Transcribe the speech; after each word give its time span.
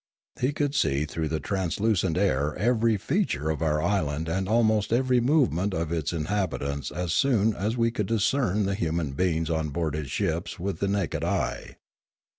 He 0.39 0.51
could 0.51 0.73
see 0.73 1.05
through 1.05 1.27
the 1.27 1.39
trans 1.39 1.79
lucent 1.79 2.17
air 2.17 2.55
every 2.57 2.97
feature 2.97 3.51
of 3.51 3.61
our 3.61 3.79
island 3.79 4.27
and 4.27 4.49
almost 4.49 4.91
every 4.91 5.21
movement 5.21 5.75
of 5.75 5.91
its 5.91 6.11
inhabitants 6.11 6.89
as 6.89 7.13
soon 7.13 7.53
as 7.53 7.77
we 7.77 7.91
could 7.91 8.07
dis 8.07 8.25
cern 8.27 8.65
the 8.65 8.73
human 8.73 9.11
beings 9.11 9.51
on 9.51 9.69
board 9.69 9.93
his 9.93 10.09
ships 10.09 10.57
with 10.57 10.79
the 10.79 10.87
naked 10.87 11.23
eye. 11.23 11.77